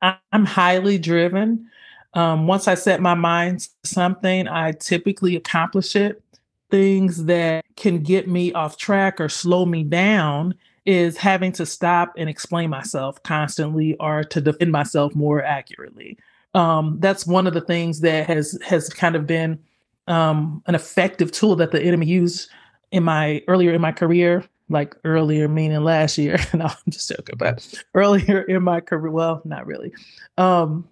I'm 0.02 0.44
highly 0.44 0.98
driven. 0.98 1.68
Um, 2.14 2.46
once 2.46 2.68
I 2.68 2.74
set 2.74 3.00
my 3.00 3.14
mind 3.14 3.60
to 3.60 3.68
something, 3.84 4.48
I 4.48 4.72
typically 4.72 5.36
accomplish 5.36 5.96
it. 5.96 6.22
Things 6.70 7.24
that 7.26 7.64
can 7.76 8.02
get 8.02 8.28
me 8.28 8.52
off 8.52 8.76
track 8.76 9.20
or 9.20 9.28
slow 9.28 9.66
me 9.66 9.84
down 9.84 10.54
is 10.84 11.16
having 11.16 11.52
to 11.52 11.66
stop 11.66 12.12
and 12.16 12.28
explain 12.28 12.70
myself 12.70 13.22
constantly 13.22 13.96
or 13.98 14.24
to 14.24 14.40
defend 14.40 14.72
myself 14.72 15.14
more 15.14 15.42
accurately. 15.42 16.16
Um, 16.54 16.98
that's 17.00 17.26
one 17.26 17.46
of 17.46 17.54
the 17.54 17.60
things 17.60 18.00
that 18.00 18.26
has 18.28 18.58
has 18.64 18.88
kind 18.88 19.14
of 19.14 19.26
been 19.26 19.58
um, 20.06 20.62
an 20.66 20.74
effective 20.74 21.32
tool 21.32 21.56
that 21.56 21.72
the 21.72 21.82
enemy 21.82 22.06
used 22.06 22.48
in 22.92 23.02
my 23.02 23.42
earlier 23.48 23.72
in 23.72 23.80
my 23.80 23.92
career, 23.92 24.44
like 24.68 24.94
earlier 25.04 25.48
meaning 25.48 25.82
last 25.82 26.16
year. 26.16 26.38
no, 26.54 26.66
I'm 26.66 26.76
just 26.88 27.08
joking, 27.08 27.36
but 27.36 27.66
earlier 27.94 28.42
in 28.42 28.62
my 28.62 28.80
career, 28.80 29.10
well, 29.10 29.42
not 29.44 29.66
really. 29.66 29.92
Um, 30.38 30.88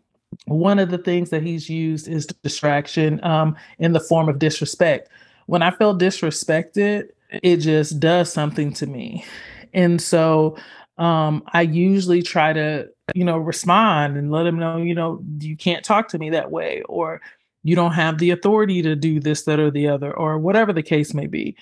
one 0.47 0.79
of 0.79 0.91
the 0.91 0.99
things 0.99 1.31
that 1.31 1.43
he's 1.43 1.69
used 1.69 2.09
is 2.09 2.27
distraction 2.27 3.23
um, 3.25 3.57
in 3.79 3.93
the 3.93 4.01
form 4.01 4.29
of 4.29 4.39
disrespect. 4.39 5.09
When 5.47 5.63
I 5.63 5.71
feel 5.71 5.97
disrespected, 5.97 7.09
it 7.43 7.59
just 7.59 8.01
does 8.01 8.33
something 8.33 8.73
to 8.75 8.87
me. 8.87 9.25
And 9.73 10.01
so 10.01 10.57
um, 10.99 11.43
I 11.53 11.63
usually 11.63 12.23
try 12.23 12.53
to, 12.53 12.89
you 13.15 13.25
know, 13.25 13.39
respond 13.39 14.17
and 14.17 14.31
let 14.31 14.47
him 14.47 14.59
know, 14.59 14.77
you 14.77 14.95
know, 14.95 15.21
you 15.41 15.57
can't 15.57 15.85
talk 15.85 16.09
to 16.09 16.19
me 16.19 16.31
that 16.31 16.51
way, 16.51 16.83
or 16.83 17.21
you 17.63 17.75
don't 17.75 17.93
have 17.93 18.19
the 18.19 18.31
authority 18.31 18.83
to 18.83 18.95
do 18.95 19.21
this, 19.21 19.43
that, 19.43 19.59
or 19.59 19.71
the 19.71 19.89
other, 19.89 20.17
or 20.17 20.39
whatever 20.39 20.73
the 20.73 20.83
case 20.83 21.13
may 21.15 21.27
be. 21.27 21.57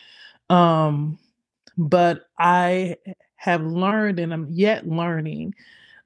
Um, 0.50 1.18
but 1.78 2.26
I 2.38 2.96
have 3.36 3.62
learned 3.62 4.18
and 4.18 4.32
I'm 4.32 4.46
yet 4.50 4.86
learning 4.86 5.54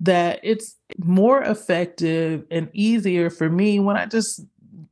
that 0.00 0.40
it's 0.42 0.76
more 0.98 1.42
effective 1.42 2.44
and 2.50 2.68
easier 2.72 3.30
for 3.30 3.48
me 3.48 3.80
when 3.80 3.96
I 3.96 4.06
just, 4.06 4.40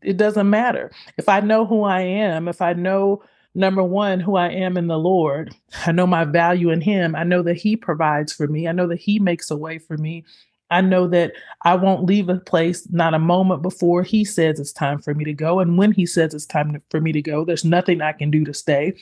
it 0.03 0.17
doesn't 0.17 0.49
matter. 0.49 0.91
If 1.17 1.29
I 1.29 1.41
know 1.41 1.67
who 1.67 1.83
I 1.83 2.01
am, 2.01 2.49
if 2.49 2.63
I 2.63 2.73
know 2.73 3.23
number 3.55 3.83
one, 3.83 4.21
who 4.21 4.37
I 4.37 4.49
am 4.49 4.77
in 4.77 4.89
the 4.89 4.99
Lord. 4.99 5.55
I 5.87 5.93
know 5.93 6.07
my 6.07 6.25
value 6.25 6.71
in 6.71 6.81
Him. 6.81 7.15
I 7.15 7.23
know 7.23 7.43
that 7.43 7.57
He 7.57 7.77
provides 7.77 8.33
for 8.33 8.49
me. 8.49 8.67
I 8.67 8.73
know 8.73 8.89
that 8.89 8.99
He 8.99 9.19
makes 9.19 9.51
a 9.51 9.57
way 9.57 9.79
for 9.79 9.97
me. 9.97 10.25
I 10.71 10.81
know 10.81 11.07
that 11.09 11.33
I 11.63 11.77
won't 11.77 12.05
leave 12.05 12.29
a 12.29 12.41
place 12.41 12.89
not 12.91 13.15
a 13.15 13.19
moment 13.19 13.63
before 13.63 14.03
he 14.03 14.25
says 14.25 14.59
it's 14.59 14.73
time 14.73 14.99
for 14.99 15.15
me 15.15 15.25
to 15.25 15.33
go. 15.33 15.61
And 15.61 15.79
when 15.79 15.93
he 15.93 16.07
says 16.07 16.35
it's 16.35 16.47
time 16.47 16.83
for 16.91 17.01
me 17.01 17.13
to 17.13 17.23
go, 17.23 17.45
there's 17.45 17.65
nothing 17.65 18.01
I 18.01 18.13
can 18.13 18.31
do 18.31 18.45
to 18.45 18.55
stay. 18.55 18.95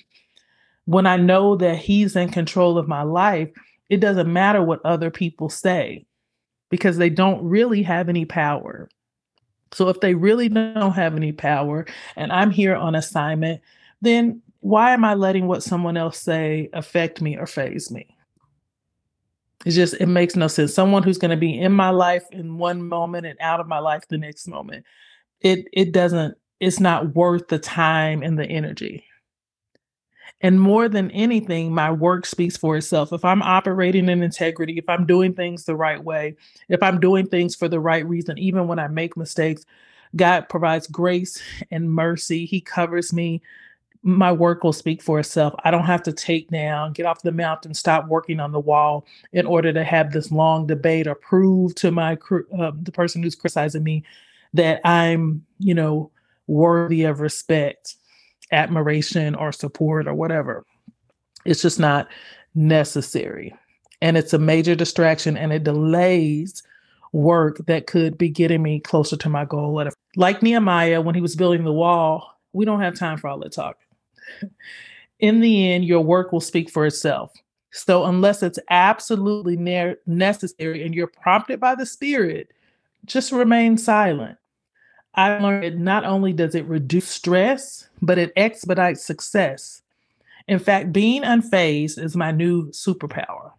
When 0.84 1.06
I 1.06 1.16
know 1.16 1.56
that 1.56 1.78
he's 1.78 2.16
in 2.16 2.30
control 2.30 2.76
of 2.76 2.88
my 2.88 3.02
life, 3.02 3.48
it 3.92 4.00
doesn't 4.00 4.32
matter 4.32 4.62
what 4.62 4.80
other 4.86 5.10
people 5.10 5.50
say 5.50 6.06
because 6.70 6.96
they 6.96 7.10
don't 7.10 7.44
really 7.44 7.82
have 7.82 8.08
any 8.08 8.24
power. 8.24 8.88
So 9.72 9.90
if 9.90 10.00
they 10.00 10.14
really 10.14 10.48
don't 10.48 10.94
have 10.94 11.14
any 11.14 11.30
power 11.30 11.84
and 12.16 12.32
I'm 12.32 12.50
here 12.50 12.74
on 12.74 12.94
assignment, 12.94 13.60
then 14.00 14.40
why 14.60 14.92
am 14.92 15.04
I 15.04 15.12
letting 15.12 15.46
what 15.46 15.62
someone 15.62 15.98
else 15.98 16.18
say 16.18 16.70
affect 16.72 17.20
me 17.20 17.36
or 17.36 17.46
faze 17.46 17.90
me? 17.90 18.16
It's 19.66 19.76
just, 19.76 19.92
it 20.00 20.06
makes 20.06 20.36
no 20.36 20.48
sense. 20.48 20.72
Someone 20.72 21.02
who's 21.02 21.18
going 21.18 21.30
to 21.30 21.36
be 21.36 21.60
in 21.60 21.72
my 21.72 21.90
life 21.90 22.24
in 22.32 22.56
one 22.56 22.82
moment 22.82 23.26
and 23.26 23.38
out 23.42 23.60
of 23.60 23.68
my 23.68 23.78
life 23.78 24.08
the 24.08 24.16
next 24.16 24.48
moment. 24.48 24.86
It 25.42 25.66
it 25.74 25.92
doesn't, 25.92 26.38
it's 26.60 26.80
not 26.80 27.14
worth 27.14 27.48
the 27.48 27.58
time 27.58 28.22
and 28.22 28.38
the 28.38 28.46
energy. 28.46 29.04
And 30.40 30.60
more 30.60 30.88
than 30.88 31.10
anything, 31.12 31.72
my 31.72 31.90
work 31.92 32.26
speaks 32.26 32.56
for 32.56 32.76
itself. 32.76 33.12
If 33.12 33.24
I'm 33.24 33.42
operating 33.42 34.08
in 34.08 34.22
integrity, 34.22 34.76
if 34.76 34.88
I'm 34.88 35.06
doing 35.06 35.34
things 35.34 35.64
the 35.64 35.76
right 35.76 36.02
way, 36.02 36.34
if 36.68 36.82
I'm 36.82 36.98
doing 36.98 37.26
things 37.26 37.54
for 37.54 37.68
the 37.68 37.78
right 37.78 38.06
reason, 38.06 38.38
even 38.38 38.66
when 38.66 38.80
I 38.80 38.88
make 38.88 39.16
mistakes, 39.16 39.64
God 40.16 40.48
provides 40.48 40.88
grace 40.88 41.40
and 41.70 41.90
mercy. 41.90 42.44
He 42.44 42.60
covers 42.60 43.12
me 43.12 43.40
my 44.02 44.32
work 44.32 44.64
will 44.64 44.72
speak 44.72 45.00
for 45.00 45.20
itself. 45.20 45.54
I 45.64 45.70
don't 45.70 45.84
have 45.84 46.02
to 46.04 46.12
take 46.12 46.50
down, 46.50 46.92
get 46.92 47.06
off 47.06 47.22
the 47.22 47.30
mountain, 47.30 47.70
and 47.70 47.76
stop 47.76 48.08
working 48.08 48.40
on 48.40 48.50
the 48.50 48.60
wall 48.60 49.06
in 49.32 49.46
order 49.46 49.72
to 49.72 49.84
have 49.84 50.12
this 50.12 50.32
long 50.32 50.66
debate 50.66 51.06
or 51.06 51.14
prove 51.14 51.74
to 51.76 51.92
my 51.92 52.18
uh, 52.58 52.72
the 52.82 52.92
person 52.92 53.22
who's 53.22 53.36
criticizing 53.36 53.84
me 53.84 54.04
that 54.54 54.80
I'm, 54.84 55.46
you 55.58 55.74
know, 55.74 56.10
worthy 56.48 57.04
of 57.04 57.20
respect, 57.20 57.94
admiration, 58.52 59.34
or 59.34 59.52
support 59.52 60.06
or 60.06 60.14
whatever. 60.14 60.64
It's 61.44 61.62
just 61.62 61.80
not 61.80 62.08
necessary. 62.54 63.54
And 64.00 64.16
it's 64.16 64.32
a 64.32 64.38
major 64.38 64.74
distraction 64.74 65.36
and 65.36 65.52
it 65.52 65.64
delays 65.64 66.62
work 67.12 67.58
that 67.66 67.86
could 67.86 68.16
be 68.16 68.28
getting 68.28 68.62
me 68.62 68.80
closer 68.80 69.16
to 69.16 69.28
my 69.28 69.44
goal. 69.44 69.82
Like 70.16 70.42
Nehemiah, 70.42 71.00
when 71.00 71.14
he 71.14 71.20
was 71.20 71.36
building 71.36 71.64
the 71.64 71.72
wall, 71.72 72.38
we 72.52 72.64
don't 72.64 72.80
have 72.80 72.94
time 72.94 73.18
for 73.18 73.28
all 73.28 73.38
that 73.40 73.52
talk 73.52 73.76
in 75.20 75.40
the 75.40 75.72
end, 75.72 75.84
your 75.84 76.00
work 76.00 76.32
will 76.32 76.40
speak 76.40 76.70
for 76.70 76.84
itself. 76.86 77.32
So, 77.70 78.04
unless 78.04 78.42
it's 78.42 78.58
absolutely 78.68 79.56
ne- 79.56 79.96
necessary 80.06 80.84
and 80.84 80.94
you're 80.94 81.06
prompted 81.06 81.58
by 81.58 81.74
the 81.74 81.86
Spirit, 81.86 82.50
just 83.06 83.32
remain 83.32 83.78
silent. 83.78 84.36
I 85.14 85.38
learned 85.38 85.80
not 85.80 86.04
only 86.04 86.32
does 86.32 86.54
it 86.54 86.66
reduce 86.66 87.08
stress, 87.08 87.88
but 88.00 88.18
it 88.18 88.32
expedites 88.36 89.04
success. 89.04 89.82
In 90.48 90.58
fact, 90.58 90.92
being 90.92 91.22
unfazed 91.22 92.02
is 92.02 92.16
my 92.16 92.30
new 92.30 92.70
superpower. 92.70 93.52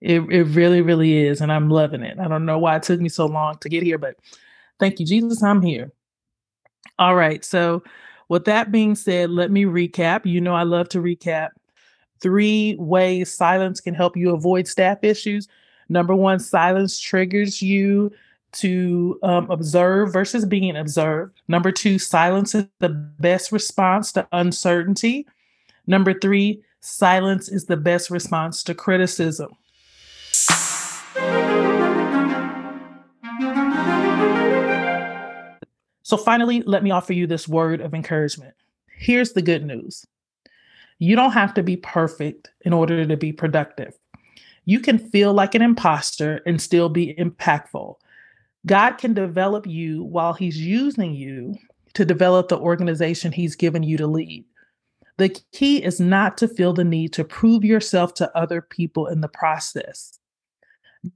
It, 0.00 0.20
it 0.30 0.44
really, 0.44 0.82
really 0.82 1.26
is. 1.26 1.40
And 1.40 1.50
I'm 1.50 1.70
loving 1.70 2.02
it. 2.02 2.18
I 2.18 2.28
don't 2.28 2.46
know 2.46 2.58
why 2.58 2.76
it 2.76 2.82
took 2.82 3.00
me 3.00 3.08
so 3.08 3.26
long 3.26 3.58
to 3.58 3.68
get 3.68 3.82
here, 3.82 3.98
but 3.98 4.16
thank 4.78 5.00
you, 5.00 5.06
Jesus, 5.06 5.42
I'm 5.42 5.62
here. 5.62 5.92
All 6.98 7.14
right. 7.14 7.44
So, 7.44 7.82
with 8.28 8.44
that 8.44 8.70
being 8.70 8.94
said, 8.94 9.30
let 9.30 9.50
me 9.50 9.64
recap. 9.64 10.26
You 10.26 10.40
know, 10.40 10.54
I 10.54 10.62
love 10.62 10.90
to 10.90 10.98
recap. 10.98 11.48
Three 12.20 12.76
ways 12.78 13.32
silence 13.32 13.80
can 13.80 13.94
help 13.94 14.16
you 14.16 14.34
avoid 14.34 14.68
staff 14.68 14.98
issues. 15.02 15.48
Number 15.88 16.14
one, 16.14 16.38
silence 16.38 17.00
triggers 17.00 17.62
you 17.62 18.12
to 18.52 19.18
um, 19.22 19.50
observe 19.50 20.12
versus 20.12 20.44
being 20.44 20.76
observed. 20.76 21.40
Number 21.48 21.70
two, 21.70 21.98
silence 21.98 22.54
is 22.54 22.66
the 22.78 22.88
best 22.88 23.52
response 23.52 24.12
to 24.12 24.26
uncertainty. 24.32 25.26
Number 25.86 26.18
three, 26.18 26.62
silence 26.80 27.48
is 27.48 27.66
the 27.66 27.76
best 27.76 28.10
response 28.10 28.62
to 28.64 28.74
criticism. 28.74 29.52
So, 36.02 36.16
finally, 36.16 36.62
let 36.62 36.82
me 36.82 36.90
offer 36.90 37.12
you 37.12 37.26
this 37.26 37.46
word 37.46 37.82
of 37.82 37.92
encouragement. 37.92 38.54
Here's 38.96 39.32
the 39.32 39.42
good 39.42 39.64
news 39.64 40.06
you 40.98 41.14
don't 41.14 41.32
have 41.32 41.54
to 41.54 41.62
be 41.62 41.76
perfect 41.76 42.50
in 42.62 42.72
order 42.72 43.04
to 43.04 43.16
be 43.16 43.32
productive. 43.32 43.94
You 44.64 44.80
can 44.80 44.98
feel 44.98 45.32
like 45.32 45.54
an 45.54 45.62
imposter 45.62 46.40
and 46.44 46.60
still 46.60 46.88
be 46.88 47.14
impactful. 47.14 47.96
God 48.68 48.98
can 48.98 49.14
develop 49.14 49.66
you 49.66 50.04
while 50.04 50.34
He's 50.34 50.58
using 50.58 51.14
you 51.14 51.56
to 51.94 52.04
develop 52.04 52.48
the 52.48 52.58
organization 52.58 53.32
He's 53.32 53.56
given 53.56 53.82
you 53.82 53.96
to 53.96 54.06
lead. 54.06 54.44
The 55.16 55.30
key 55.52 55.82
is 55.82 55.98
not 55.98 56.38
to 56.38 56.46
feel 56.46 56.72
the 56.72 56.84
need 56.84 57.12
to 57.14 57.24
prove 57.24 57.64
yourself 57.64 58.14
to 58.14 58.38
other 58.38 58.62
people 58.62 59.08
in 59.08 59.20
the 59.20 59.28
process. 59.28 60.18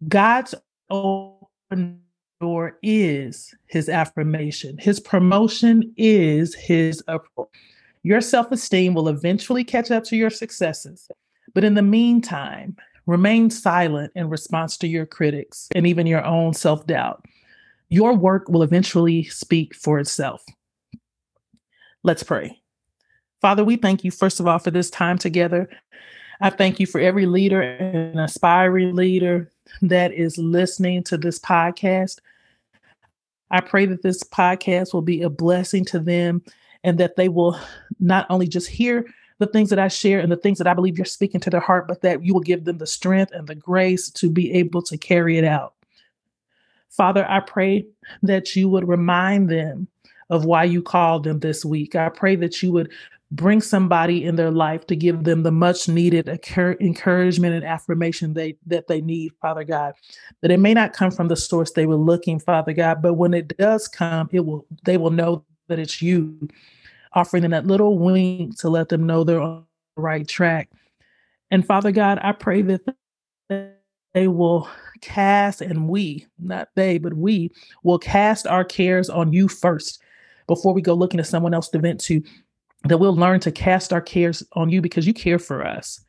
God's 0.08 0.54
open 0.90 2.00
door 2.40 2.78
is 2.82 3.54
his 3.66 3.88
affirmation. 3.88 4.76
His 4.78 4.98
promotion 4.98 5.92
is 5.96 6.54
his 6.56 7.02
approval. 7.06 7.52
Your 8.02 8.20
self 8.20 8.50
esteem 8.50 8.94
will 8.94 9.08
eventually 9.08 9.62
catch 9.62 9.92
up 9.92 10.02
to 10.04 10.16
your 10.16 10.30
successes. 10.30 11.08
But 11.54 11.62
in 11.62 11.74
the 11.74 11.82
meantime, 11.82 12.76
remain 13.06 13.50
silent 13.50 14.12
in 14.16 14.28
response 14.28 14.76
to 14.78 14.88
your 14.88 15.06
critics 15.06 15.68
and 15.74 15.86
even 15.86 16.06
your 16.08 16.24
own 16.24 16.54
self 16.54 16.84
doubt. 16.86 17.24
Your 17.92 18.14
work 18.14 18.48
will 18.48 18.62
eventually 18.62 19.24
speak 19.24 19.74
for 19.74 19.98
itself. 19.98 20.42
Let's 22.02 22.22
pray. 22.22 22.58
Father, 23.42 23.64
we 23.64 23.76
thank 23.76 24.02
you, 24.02 24.10
first 24.10 24.40
of 24.40 24.46
all, 24.46 24.58
for 24.58 24.70
this 24.70 24.88
time 24.88 25.18
together. 25.18 25.68
I 26.40 26.48
thank 26.48 26.80
you 26.80 26.86
for 26.86 27.02
every 27.02 27.26
leader 27.26 27.60
and 27.60 28.18
aspiring 28.18 28.96
leader 28.96 29.52
that 29.82 30.14
is 30.14 30.38
listening 30.38 31.04
to 31.04 31.18
this 31.18 31.38
podcast. 31.38 32.20
I 33.50 33.60
pray 33.60 33.84
that 33.84 34.00
this 34.00 34.22
podcast 34.22 34.94
will 34.94 35.02
be 35.02 35.20
a 35.20 35.28
blessing 35.28 35.84
to 35.86 35.98
them 35.98 36.42
and 36.84 36.96
that 36.96 37.16
they 37.16 37.28
will 37.28 37.60
not 38.00 38.24
only 38.30 38.48
just 38.48 38.68
hear 38.68 39.04
the 39.36 39.46
things 39.46 39.68
that 39.68 39.78
I 39.78 39.88
share 39.88 40.20
and 40.20 40.32
the 40.32 40.36
things 40.38 40.56
that 40.56 40.66
I 40.66 40.72
believe 40.72 40.96
you're 40.96 41.04
speaking 41.04 41.42
to 41.42 41.50
their 41.50 41.60
heart, 41.60 41.88
but 41.88 42.00
that 42.00 42.24
you 42.24 42.32
will 42.32 42.40
give 42.40 42.64
them 42.64 42.78
the 42.78 42.86
strength 42.86 43.32
and 43.32 43.46
the 43.46 43.54
grace 43.54 44.08
to 44.12 44.30
be 44.30 44.50
able 44.54 44.80
to 44.80 44.96
carry 44.96 45.36
it 45.36 45.44
out. 45.44 45.74
Father, 46.92 47.26
I 47.28 47.40
pray 47.40 47.86
that 48.22 48.54
you 48.54 48.68
would 48.68 48.86
remind 48.86 49.48
them 49.48 49.88
of 50.30 50.44
why 50.44 50.64
you 50.64 50.82
called 50.82 51.24
them 51.24 51.40
this 51.40 51.64
week. 51.64 51.94
I 51.94 52.08
pray 52.08 52.36
that 52.36 52.62
you 52.62 52.72
would 52.72 52.90
bring 53.32 53.62
somebody 53.62 54.24
in 54.24 54.36
their 54.36 54.50
life 54.50 54.86
to 54.86 54.94
give 54.94 55.24
them 55.24 55.42
the 55.42 55.50
much 55.50 55.88
needed 55.88 56.28
encouragement 56.28 57.54
and 57.54 57.64
affirmation 57.64 58.34
they 58.34 58.54
that 58.66 58.88
they 58.88 59.00
need 59.00 59.32
father 59.40 59.64
god 59.64 59.94
that 60.42 60.50
it 60.50 60.60
may 60.60 60.74
not 60.74 60.92
come 60.92 61.10
from 61.10 61.28
the 61.28 61.36
source 61.36 61.72
they 61.72 61.86
were 61.86 61.96
looking 61.96 62.38
father 62.38 62.74
god 62.74 63.00
but 63.00 63.14
when 63.14 63.32
it 63.32 63.56
does 63.56 63.88
come 63.88 64.28
it 64.32 64.44
will 64.44 64.66
they 64.84 64.98
will 64.98 65.10
know 65.10 65.42
that 65.68 65.78
it's 65.78 66.02
you 66.02 66.46
offering 67.14 67.40
them 67.40 67.52
that 67.52 67.66
little 67.66 67.98
wink 67.98 68.58
to 68.58 68.68
let 68.68 68.90
them 68.90 69.06
know 69.06 69.24
they're 69.24 69.40
on 69.40 69.64
the 69.96 70.02
right 70.02 70.28
track 70.28 70.68
and 71.50 71.64
father 71.64 71.90
god 71.90 72.18
i 72.22 72.32
pray 72.32 72.60
that 72.60 72.82
they 74.12 74.28
will 74.28 74.68
cast 75.00 75.60
and 75.60 75.88
we 75.88 76.24
not 76.38 76.68
they 76.76 76.96
but 76.96 77.14
we 77.14 77.50
will 77.82 77.98
cast 77.98 78.46
our 78.46 78.64
cares 78.64 79.10
on 79.10 79.32
you 79.32 79.48
first 79.48 80.00
before 80.46 80.72
we 80.72 80.80
go 80.80 80.94
looking 80.94 81.18
at 81.18 81.26
someone 81.26 81.52
else 81.52 81.68
to 81.68 81.78
vent 81.78 82.00
to 82.00 82.22
that 82.84 82.98
we'll 82.98 83.14
learn 83.14 83.40
to 83.40 83.52
cast 83.52 83.92
our 83.92 84.00
cares 84.00 84.42
on 84.52 84.70
you 84.70 84.80
because 84.80 85.06
you 85.06 85.14
care 85.14 85.38
for 85.38 85.64
us. 85.64 86.00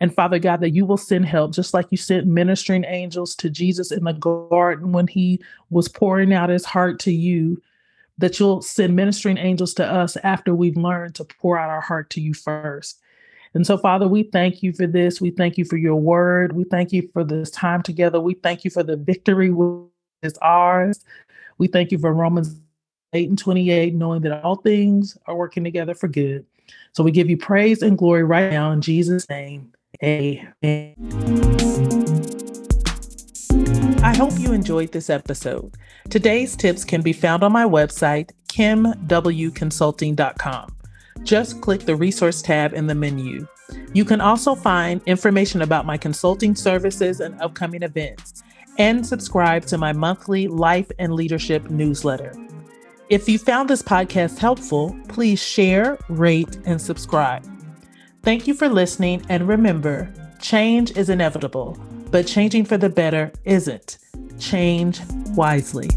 And 0.00 0.14
Father 0.14 0.38
God, 0.38 0.60
that 0.60 0.74
you 0.74 0.84
will 0.84 0.96
send 0.96 1.26
help, 1.26 1.52
just 1.52 1.72
like 1.72 1.86
you 1.90 1.96
sent 1.96 2.26
ministering 2.26 2.84
angels 2.84 3.34
to 3.36 3.48
Jesus 3.48 3.92
in 3.92 4.04
the 4.04 4.12
garden 4.12 4.92
when 4.92 5.06
he 5.06 5.40
was 5.70 5.88
pouring 5.88 6.32
out 6.32 6.50
his 6.50 6.64
heart 6.64 6.98
to 7.00 7.12
you, 7.12 7.62
that 8.18 8.38
you'll 8.38 8.60
send 8.60 8.96
ministering 8.96 9.38
angels 9.38 9.72
to 9.74 9.86
us 9.86 10.16
after 10.18 10.54
we've 10.54 10.76
learned 10.76 11.14
to 11.16 11.24
pour 11.24 11.58
out 11.58 11.70
our 11.70 11.80
heart 11.80 12.10
to 12.10 12.20
you 12.20 12.34
first. 12.34 13.00
And 13.54 13.66
so, 13.66 13.78
Father, 13.78 14.08
we 14.08 14.24
thank 14.24 14.62
you 14.62 14.72
for 14.72 14.86
this. 14.86 15.20
We 15.20 15.30
thank 15.30 15.56
you 15.56 15.64
for 15.64 15.76
your 15.76 15.96
word. 15.96 16.54
We 16.54 16.64
thank 16.64 16.92
you 16.92 17.08
for 17.12 17.24
this 17.24 17.50
time 17.50 17.82
together. 17.82 18.20
We 18.20 18.34
thank 18.34 18.64
you 18.64 18.70
for 18.70 18.82
the 18.82 18.96
victory 18.96 19.50
which 19.50 19.90
is 20.22 20.36
ours. 20.42 21.04
We 21.58 21.68
thank 21.68 21.92
you 21.92 21.98
for 21.98 22.12
Romans 22.12 22.60
8 23.12 23.28
and 23.28 23.38
28, 23.38 23.94
knowing 23.94 24.22
that 24.22 24.42
all 24.42 24.56
things 24.56 25.16
are 25.26 25.36
working 25.36 25.62
together 25.62 25.94
for 25.94 26.08
good. 26.08 26.44
So 26.92 27.04
we 27.04 27.12
give 27.12 27.30
you 27.30 27.36
praise 27.36 27.82
and 27.82 27.96
glory 27.96 28.24
right 28.24 28.50
now 28.50 28.72
in 28.72 28.80
Jesus' 28.80 29.28
name. 29.28 29.72
Amen. 30.02 30.96
I 34.02 34.16
hope 34.16 34.32
you 34.38 34.52
enjoyed 34.52 34.90
this 34.92 35.08
episode. 35.08 35.76
Today's 36.10 36.56
tips 36.56 36.84
can 36.84 37.02
be 37.02 37.12
found 37.12 37.44
on 37.44 37.52
my 37.52 37.64
website, 37.64 38.30
kimwconsulting.com. 38.48 40.76
Just 41.22 41.60
click 41.60 41.82
the 41.82 41.96
resource 41.96 42.42
tab 42.42 42.74
in 42.74 42.86
the 42.86 42.94
menu. 42.94 43.46
You 43.92 44.04
can 44.04 44.20
also 44.20 44.54
find 44.54 45.00
information 45.06 45.62
about 45.62 45.86
my 45.86 45.96
consulting 45.96 46.54
services 46.54 47.20
and 47.20 47.40
upcoming 47.40 47.82
events 47.82 48.42
and 48.78 49.06
subscribe 49.06 49.64
to 49.66 49.78
my 49.78 49.92
monthly 49.92 50.48
life 50.48 50.90
and 50.98 51.14
leadership 51.14 51.70
newsletter. 51.70 52.32
If 53.08 53.28
you 53.28 53.38
found 53.38 53.70
this 53.70 53.82
podcast 53.82 54.38
helpful, 54.38 54.96
please 55.08 55.42
share, 55.42 55.98
rate, 56.08 56.58
and 56.64 56.80
subscribe. 56.80 57.44
Thank 58.22 58.46
you 58.46 58.54
for 58.54 58.68
listening, 58.68 59.24
and 59.28 59.46
remember 59.46 60.12
change 60.40 60.96
is 60.96 61.08
inevitable, 61.08 61.78
but 62.10 62.26
changing 62.26 62.64
for 62.64 62.76
the 62.76 62.88
better 62.88 63.30
isn't. 63.44 63.98
Change 64.38 65.00
wisely. 65.34 65.88